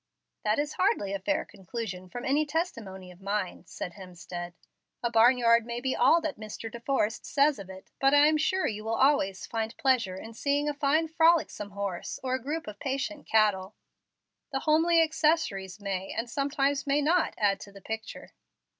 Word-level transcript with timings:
"That 0.43 0.57
is 0.57 0.73
hardly 0.81 1.13
a 1.13 1.19
fair 1.19 1.45
conclusion 1.45 2.09
from 2.09 2.25
any 2.25 2.43
testimony 2.43 3.11
of 3.11 3.21
mine," 3.21 3.65
said 3.67 3.93
Hemstead. 3.93 4.55
"A 5.03 5.11
barn 5.11 5.37
yard 5.37 5.63
may 5.63 5.79
be 5.79 5.95
all 5.95 6.19
that 6.21 6.39
Mr. 6.39 6.71
De 6.71 6.79
Forrest 6.79 7.23
says 7.23 7.59
of 7.59 7.69
it, 7.69 7.91
but 7.99 8.11
I 8.11 8.25
am 8.25 8.37
sure 8.37 8.65
you 8.65 8.83
will 8.83 8.95
always 8.95 9.45
find 9.45 9.77
pleasure 9.77 10.15
in 10.15 10.33
seeing 10.33 10.67
a 10.67 10.73
fine 10.73 11.07
frolicsome 11.07 11.69
horse 11.73 12.19
or 12.23 12.33
a 12.33 12.41
group 12.43 12.65
of 12.65 12.79
patient 12.79 13.27
cattle. 13.27 13.75
The 14.51 14.61
homely 14.61 14.99
accessories 15.03 15.79
may, 15.79 16.11
and 16.11 16.27
sometimes 16.27 16.87
may 16.87 17.03
not, 17.03 17.35
add 17.37 17.59
to 17.59 17.71
the 17.71 17.79
picture." 17.81 18.31